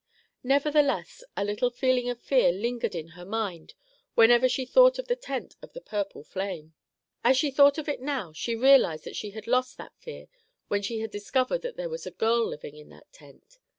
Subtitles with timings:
[0.43, 3.75] Nevertheless, a little feeling of fear lingered in her mind
[4.15, 6.73] whenever she thought of the tent of the purple flame.
[7.23, 10.25] As she thought of it now she realized that she had lost that fear
[10.69, 13.59] when she had discovered that there was a girl living in that tent.